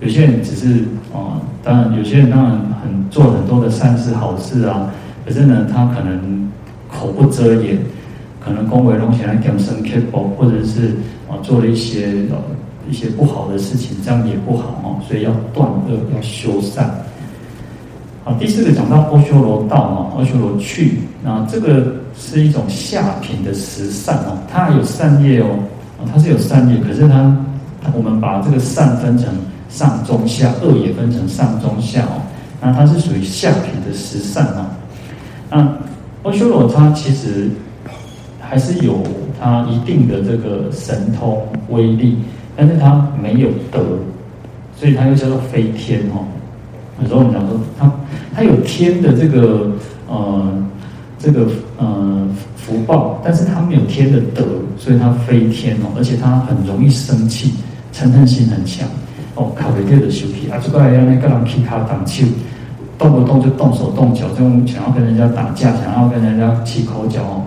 [0.02, 2.52] 有些人只是啊，当然有些人当然
[2.84, 4.92] 很做很多的善事好事啊，
[5.26, 6.52] 可是呢，他可能
[6.92, 7.80] 口不遮言，
[8.42, 10.90] 可能恭维东西来讲生刻薄，或者是
[11.30, 12.36] 啊做了一些呃
[12.90, 16.94] 一些不好的事情，这样也不好哦，所以要断恶，要修善。
[18.26, 25.60] 好，第四个讲到阿修罗道啊，阿修罗趣，那这个是一种下品的十善哦，它有善业哦，
[26.12, 27.38] 它是有善业，可是它
[27.94, 29.28] 我们把这个善分成。
[29.68, 32.22] 上中下恶也分成上中下哦，
[32.62, 34.66] 那它是属于下品的十善哦。
[35.50, 35.58] 那
[36.24, 37.50] 阿修罗他其实
[38.40, 39.04] 还是有
[39.42, 42.18] 他一定的这个神通威力，
[42.56, 43.82] 但是他没有德，
[44.78, 46.24] 所以他又叫做飞天哦。
[47.02, 47.92] 有时候我们讲说他
[48.36, 49.72] 他有天的这个
[50.10, 50.64] 呃
[51.18, 54.44] 这个呃福报，但是他没有天的德，
[54.78, 57.54] 所以他飞天哦，而且他很容易生气，
[57.94, 58.88] 嗔恨心很强。
[59.36, 62.26] 哦，靠北这个修皮啊，这个要那个人皮卡挡球，
[62.98, 67.44] 动不动就动手动脚，就想要跟人家打架，想要跟人家起口角哦。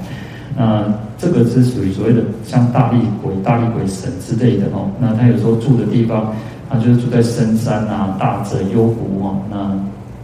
[0.56, 0.84] 那
[1.16, 4.90] 这个是属于所谓的像大力鬼、大力鬼神之类的哦。
[5.00, 6.32] 那他有时候住的地方，
[6.68, 9.36] 他就是住在深山啊、大泽幽谷哦。
[9.50, 9.56] 那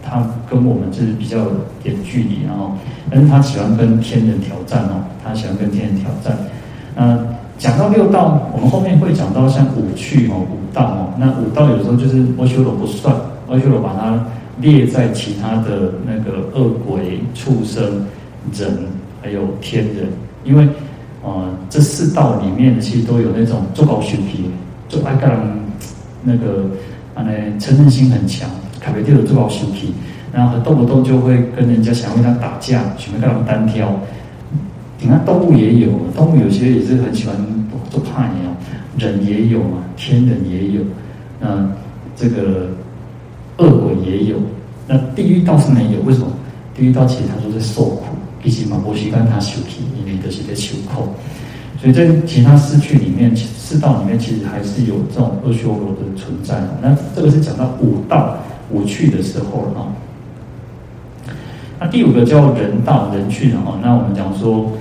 [0.07, 1.51] 他跟我们就是比较有
[1.83, 2.77] 点距离哦，
[3.09, 6.37] 但是他喜欢跟天人挑战哦，他喜欢跟天人挑战。
[6.95, 7.27] 嗯。
[7.57, 11.13] 讲到六道，我们后面会讲到像五趣哦、五道哦。
[11.17, 13.15] 那五道有时候就是阿修罗不算，
[13.47, 14.25] 阿修罗把它
[14.59, 18.05] 列在其他的那个恶鬼、畜生、
[18.53, 18.77] 人
[19.21, 20.09] 还有天人，
[20.43, 20.67] 因为
[21.23, 24.51] 呃这四道里面其实都有那种做高修皮，
[24.89, 25.39] 做爱干
[26.23, 26.65] 那个
[27.13, 28.49] 啊那嗔恨心很强，
[28.85, 29.91] 卡贝蒂的做高修皮，
[30.31, 33.91] 然后动不动就会跟人家想要跟他打架，喜欢跟他们单挑。
[34.99, 37.35] 你看动物也有，动物有些也是很喜欢
[37.89, 38.53] 做派哦，
[38.99, 40.81] 人也有嘛，天人也有，
[41.39, 41.67] 那
[42.15, 42.67] 这个
[43.57, 44.37] 恶鬼也有，
[44.87, 46.27] 那地狱倒是没有，为什么？
[46.75, 48.03] 地狱道其实他都在受苦，
[48.43, 51.07] 毕竟嘛，波西干他修皮，因为都是在求苦，
[51.81, 56.61] 所以在其他四趣里面，四道里面其实还是有这种阿修罗的存在。
[56.81, 58.37] 那这个是讲到五道
[58.71, 59.87] 五趣的时候了啊。
[61.79, 64.71] 那第五个叫人道人趣哈，那我们讲说。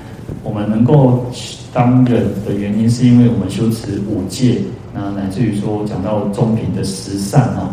[0.43, 1.27] 我们能够
[1.73, 4.59] 当人的原因，是因为我们修持五戒，
[4.95, 7.73] 那乃至于说讲到中品的十善哦。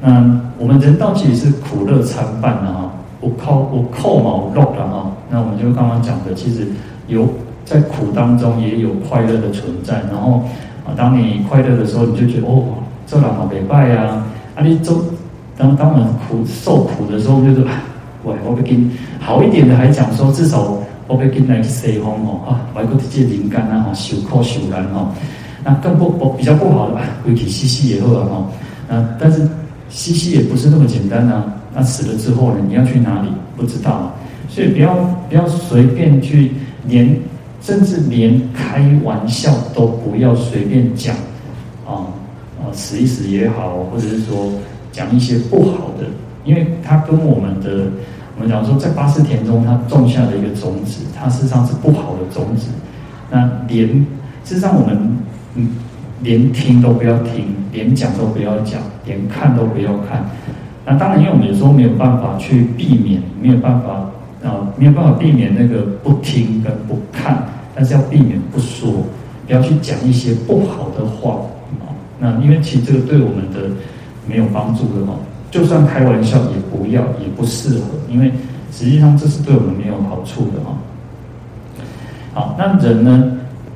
[0.00, 5.10] 那我们人道其实是苦乐参半的哈，不靠不扣毛肉的哈。
[5.30, 6.66] 那我们就刚刚讲的，其实
[7.06, 7.28] 有
[7.64, 10.02] 在苦当中也有快乐的存在。
[10.12, 10.42] 然后
[10.84, 12.64] 啊，当你快乐的时候，你就觉得哦，
[13.06, 14.24] 这人好礼拜呀。
[14.54, 15.04] 啊，你做
[15.60, 17.60] 当当我苦受苦的时候，就是
[18.24, 20.78] 喂，我给你好一点的，还讲说至少。
[21.06, 25.10] 我被跟来去西方哦，啊，外国的这些灵感啊，哈，修苦修难哦，
[25.64, 28.46] 那更不不比较不好的吧，回去死死也好啊，哈，
[28.88, 29.40] 那但是
[29.88, 33.28] 死死也不是那么简单啊，那死了之后呢，你要去哪里？
[33.56, 34.14] 不知道啊，
[34.48, 34.94] 所以不要
[35.28, 36.52] 不要随便去
[36.86, 37.12] 连，
[37.60, 41.12] 甚至连开玩笑都不要随便讲
[41.84, 42.06] 啊
[42.62, 44.52] 啊，死一死也好，或者是说
[44.92, 46.06] 讲一些不好的，
[46.44, 47.90] 因为它跟我们的。
[48.36, 52.68] 我们讲说，在八识田中，他种下的一个种子，它事实上是不好的种子。
[53.30, 53.86] 那连
[54.44, 54.96] 事实上，我们
[55.56, 55.68] 嗯，
[56.22, 60.24] 连听都不要听，连讲都不要讲，连看都不要看。
[60.86, 64.08] 那当然，因为我们有时候没有办法去避免，没有办法
[64.42, 68.90] 啊，没有办法避免那个不听跟不看，但是要避免不说，
[69.46, 71.42] 不要去讲一些不好的话
[71.80, 71.92] 啊。
[72.18, 73.68] 那因为其实这个对我们的
[74.26, 75.14] 没有帮助的嘛。
[75.50, 78.30] 就算开玩笑也不要，也不适合，因为
[78.70, 80.76] 实际上这是对我们没有好处的哈。
[82.32, 83.32] 好，那人呢，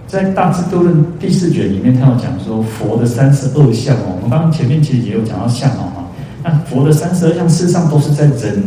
[0.06, 4.14] 在《大智度论》第四卷里面，他有讲说佛的三十二相哦。
[4.14, 6.04] 我们刚刚前面其实也有讲到相哦哈。
[6.44, 8.62] 那佛的三十二相，事实上都是在人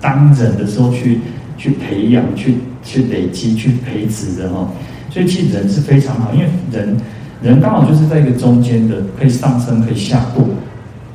[0.00, 1.20] 当人的时候去
[1.56, 4.68] 去培养、去去累积、去培植的哈。
[5.10, 6.96] 所以其实人是非常好，因为人
[7.40, 10.42] 人刚好就是在一个中间的，可以上升，可以下堕。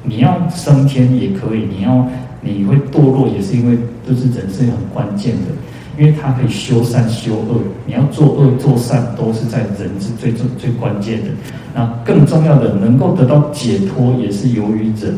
[0.03, 2.07] 你要升天也可以，你要
[2.41, 5.51] 你会堕落也是因为，就是人是很关键的。
[5.95, 11.29] 因为它可以修善修恶，你要做恶做善，都是在人是最最最关键的。
[11.75, 15.13] 那更重要的，能够得到解脱，也是由于人，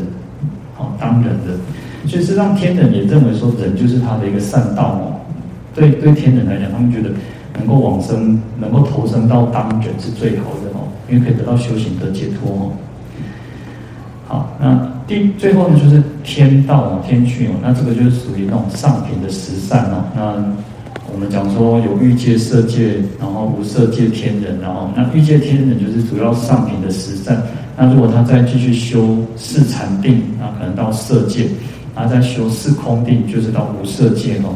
[0.74, 1.56] 好当人的。
[2.06, 5.16] 所以实际上天人也认为说，人就是他的一个善道哦。
[5.74, 7.08] 对对，天人来讲，他们觉得
[7.56, 12.72] 能够往生，能够投生到当人是最好的哦，因为可以得到修行的解脱哦。
[14.28, 20.02] 好，那第最后呢，就是天道哦，天趣哦，那这个就是属于那种上品的十善哦。
[20.16, 20.34] 那
[21.12, 27.40] 我们讲说有欲界、色界，然后无色界天人，然后那欲界天人就是主要上品的十善。
[27.76, 31.46] 那如果他再继续修四禅定，那可能到色界，
[31.94, 34.50] 然后再修四空定，就是到无色界哦。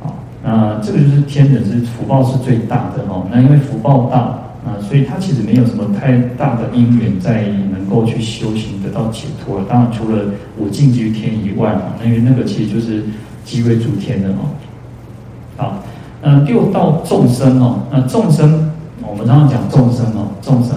[0.00, 3.24] 好，那这个就是天人是福报是最大的哦。
[3.30, 4.36] 那因为福报大。
[4.88, 9.60] 所以他其实没有什么太大的因缘在能够去修行得到解脱。
[9.68, 10.24] 当然，除了
[10.58, 13.02] 五净居天以外嘛，因为那个其实就是
[13.44, 14.46] 机会诸天的哦。
[15.56, 15.82] 好，
[16.22, 18.70] 那六道众生哦，那众生
[19.02, 20.76] 我们常常讲众生哦，众生，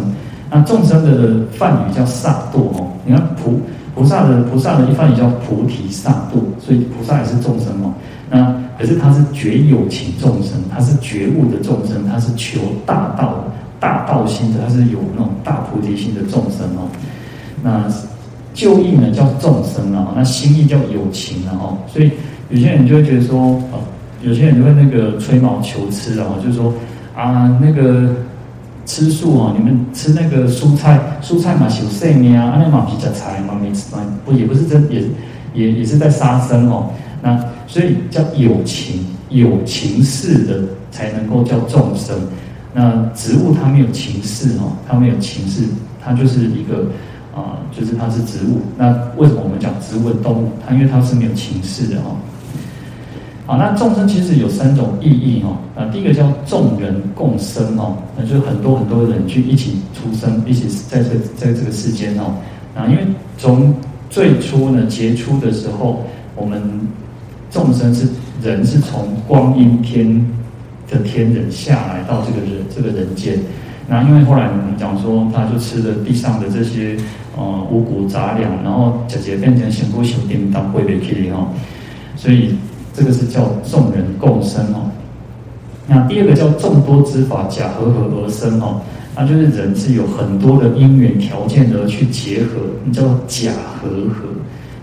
[0.50, 2.88] 那众生的梵语叫萨埵哦。
[3.06, 3.60] 你看菩
[3.94, 7.94] 菩萨的菩萨的一梵语叫菩提萨埵，所以菩萨也是众生哦。
[8.30, 13.44] 那可是他是觉有情众生，他是觉悟的众生，他是求大道的。
[13.80, 16.90] 大道心的，他是有那种大菩提心的众生哦。
[17.64, 17.86] 那
[18.54, 21.78] 旧义呢叫众生啊，那新义叫有情啊哦。
[21.88, 22.12] 所以
[22.50, 23.40] 有些人就会觉得说，
[23.72, 23.80] 哦，
[24.22, 26.74] 有些人就会那个吹毛求疵啊，就是说
[27.16, 28.10] 啊，那个
[28.86, 35.04] 吃素啊，你们吃那个蔬菜，蔬菜嘛，修肾命啊，那嘛比较菜嘛，没吃嘛，不也不是真也
[35.54, 36.90] 也也是在杀生哦。
[37.22, 37.38] 那
[37.68, 40.62] 所以叫有情，有情式的
[40.92, 42.18] 才能够叫众生。
[42.74, 45.64] 那植物它没有情识哦，它没有情识，
[46.04, 46.86] 它就是一个
[47.36, 48.62] 啊、就是它是植物。
[48.78, 50.52] 那为什么我们讲植物的动物？
[50.68, 52.18] 它因为它是没有情识的哦。
[53.46, 55.58] 好，那众生其实有三种意义哦。
[55.76, 62.36] 啊，第一个叫众人共生哦，那就是很多很多人去一起出生，一起在这在这个世间哦。
[62.76, 63.04] 啊，因为
[63.38, 63.74] 从
[64.10, 66.04] 最初呢，结出的时候，
[66.36, 66.62] 我们
[67.50, 68.08] 众生是
[68.44, 70.24] 人是从光阴天。
[70.90, 73.38] 的天人下来到这个人这个人间，
[73.88, 76.98] 那因为后来我们讲说，他就吃了地上的这些
[77.38, 81.48] 呃五谷杂粮，然后直接变成仙姑修定当贵的去哈，
[82.16, 82.56] 所以
[82.94, 84.90] 这个是叫众人共生哦。
[85.88, 88.82] 那第二个叫众多之法假和合而生哦，
[89.16, 94.26] 那就是人是有很多的因缘条件而去结合，你叫假和合，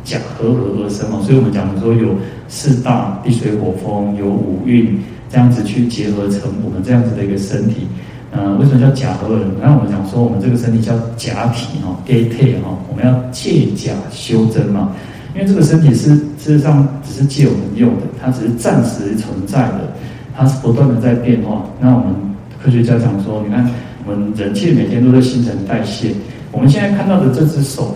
[0.05, 1.21] 假和合而生哦。
[1.23, 2.15] 所以我们讲说有
[2.49, 4.99] 四大地水火风，有五蕴。
[5.37, 7.87] 这样子去结合成我们这样子的一个身体，
[8.33, 9.45] 呃，为什么叫假合而？
[9.61, 14.93] 那我们讲说，我们这个身体叫假体哈，假体哈，我们要借假修真嘛。
[15.35, 19.93] 因为这个身体是事实上只是借我们用的，它只是暂时存在的，
[20.35, 21.67] 它是不断的在变化。
[21.79, 22.15] 那我们
[22.65, 23.69] 科学家讲说，你看
[24.07, 26.15] 我们人气每天都在新陈代谢，
[26.51, 27.95] 我们现在看到的这只手，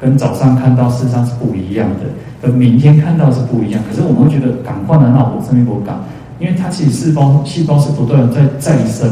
[0.00, 2.06] 跟早上看到事实上是不一样的，
[2.42, 3.80] 跟明天看到是不一样。
[3.88, 5.96] 可是我们会觉得，感官的脑部生命不感。
[6.40, 9.08] 因为它其实细胞细胞是不断在再生、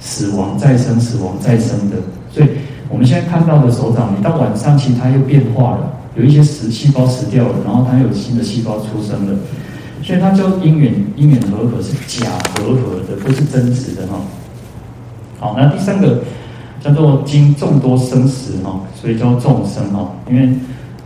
[0.00, 1.96] 死亡、再生、死亡、再生的，
[2.30, 2.48] 所以
[2.88, 9.38] 我们现在看到的手掌，你到晚上其实它又变化了，有一些死细胞死掉了，然后它有新的细胞出生了，
[10.02, 14.20] 所以它叫因缘因缘和合是假和合的，不是真实的哈。
[15.38, 16.22] 好，那第三个
[16.80, 20.48] 叫做经众多生死哈，所以叫众生哈，因为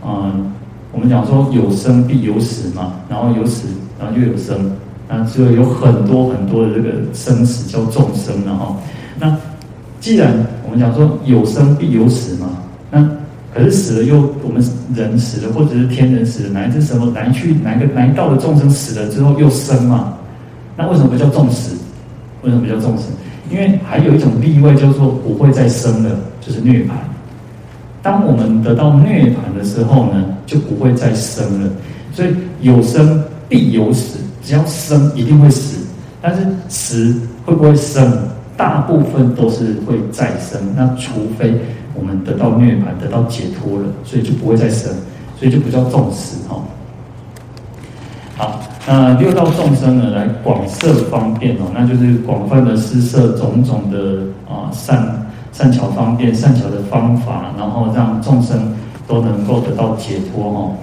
[0.03, 0.51] 嗯，
[0.91, 3.67] 我们讲说有生必有死嘛，然后有死，
[3.99, 4.71] 然后就有生。
[5.11, 8.77] 啊，就有很多很多的这个生死叫众生了哈。
[9.19, 9.37] 那
[9.99, 10.33] 既然
[10.63, 12.47] 我们讲说有生必有死嘛，
[12.89, 13.05] 那
[13.53, 14.63] 可是死了又我们
[14.95, 20.13] 人死了，或者是天人死了，乃至什么来去哪个哪一道的众生死了之后又生嘛？
[20.77, 21.75] 那为什么不叫众死？
[22.43, 23.09] 为什么不叫众死？
[23.51, 26.91] 因为还有一种例外，叫做不会再生了，就是涅槃。
[28.01, 31.69] 当我们得到涅槃的时候呢，就不会再生了。
[32.13, 32.29] 所以
[32.61, 34.17] 有生必有死。
[34.43, 35.85] 只要生一定会死，
[36.21, 37.15] 但是死
[37.45, 38.11] 会不会生？
[38.57, 40.61] 大部分都是会再生。
[40.75, 41.55] 那除非
[41.95, 44.91] 我们得到涅槃，得到解脱了，所以就不会再生。
[45.39, 46.61] 所以就不叫众施哈。
[48.37, 58.71] 好，那六道众生呢，来广设方便哦，那就是广泛的施设种种的啊善善巧方便、善巧的方法，然后让众生
[59.07, 60.75] 都能够得到解脱哦。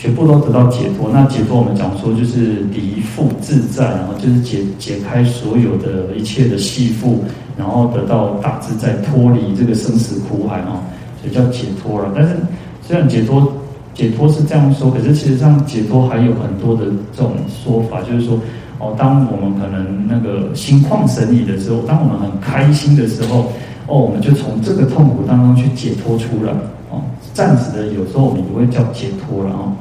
[0.00, 1.10] 全部都得到解脱。
[1.12, 7.16] 那解脱，我们讲说就是离缚自在，然后就是解解开所有的一切的系缚，
[7.54, 10.80] 然后得到大自在，脱离这个生死苦海哦，
[11.20, 12.10] 所以叫解脱了。
[12.16, 12.34] 但是
[12.80, 13.52] 虽然解脱
[13.92, 17.32] 解脱是这样说，可是其实上解脱还有很多的这种
[17.62, 18.40] 说法，就是说
[18.78, 23.52] 哦，当我们可能那个心旷神怡的时候，当我们很开心的时候，
[23.86, 26.52] 哦，我们就从这个痛苦当中去解脱出来。
[26.88, 29.72] 哦暂时的，有时候我们也会叫解脱了啊。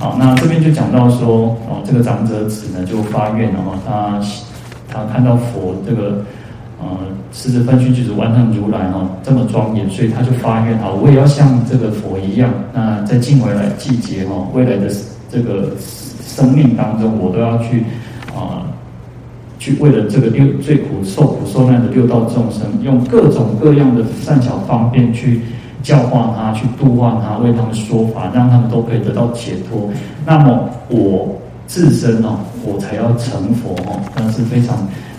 [0.00, 4.18] 好，那这边就讲到说，哦，这个长者子呢就发愿了哈，他
[4.88, 6.24] 他看到佛这个
[6.80, 6.88] 呃，
[7.32, 14.90] 狮子分须就是万行如来哈这么庄严，所以他就发愿啊，我也要像这个佛一样，那在近未来季节哈，未来的
[15.30, 17.84] 这个生命当中，我都要去
[18.34, 18.64] 啊，
[19.58, 25.42] 去为了这个六最苦受苦受难的六道众生，用各种各样的善巧方便去。
[25.82, 29.88] 教化他，去度化他，为他们说法，让他们都可以得到解脱。
[30.26, 31.34] 那么我
[31.66, 34.76] 自身哦，我才要成佛哦，那是非常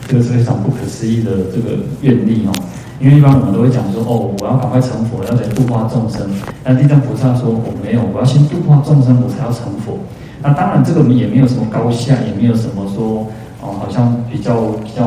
[0.07, 2.53] 这个是非常不可思议的这个愿力哦。
[2.99, 6.21] 因为一般我们都会讲说哦，我要赶快成佛，要来度化众生。
[6.63, 9.97] 那地藏菩萨说我没有，我要先度化众生，我才要成佛。
[10.43, 13.25] 那当然这个我们也没有什么高下，也没有什么说
[13.61, 15.03] 哦，好像比较比较。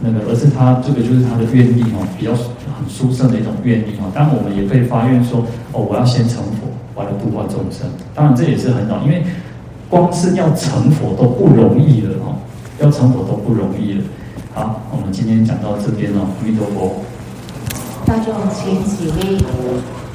[0.00, 4.10] 那个，而是他这个就是他的愿力哦，比较很殊胜的一种愿力哦。
[4.14, 7.86] 当然，我们也可以发愿说，哦，我要先成佛，我来度化众生。
[8.14, 9.22] 当然，这也是很好，因为
[9.88, 12.36] 光是要成佛都不容易了哦，
[12.80, 14.04] 要成佛都不容易了。
[14.54, 17.02] 好，我们今天讲到这边哦，阿弥陀佛。
[18.06, 19.44] 大众请起立。